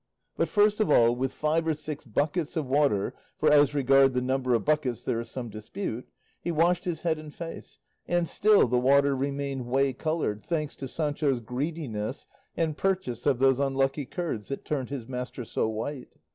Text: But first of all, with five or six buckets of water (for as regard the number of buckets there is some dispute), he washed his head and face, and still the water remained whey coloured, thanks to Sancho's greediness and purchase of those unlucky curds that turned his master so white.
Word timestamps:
But 0.35 0.49
first 0.49 0.79
of 0.79 0.89
all, 0.89 1.15
with 1.15 1.31
five 1.31 1.67
or 1.67 1.75
six 1.75 2.05
buckets 2.05 2.57
of 2.57 2.65
water 2.65 3.13
(for 3.37 3.51
as 3.51 3.75
regard 3.75 4.15
the 4.15 4.19
number 4.21 4.55
of 4.55 4.65
buckets 4.65 5.05
there 5.05 5.19
is 5.19 5.29
some 5.29 5.47
dispute), 5.51 6.07
he 6.41 6.49
washed 6.51 6.85
his 6.85 7.03
head 7.03 7.19
and 7.19 7.31
face, 7.31 7.77
and 8.07 8.27
still 8.27 8.67
the 8.67 8.79
water 8.79 9.15
remained 9.15 9.67
whey 9.67 9.93
coloured, 9.93 10.43
thanks 10.43 10.75
to 10.77 10.87
Sancho's 10.87 11.39
greediness 11.39 12.25
and 12.57 12.77
purchase 12.77 13.27
of 13.27 13.37
those 13.37 13.59
unlucky 13.59 14.07
curds 14.07 14.47
that 14.47 14.65
turned 14.65 14.89
his 14.89 15.07
master 15.07 15.45
so 15.45 15.69
white. 15.69 16.09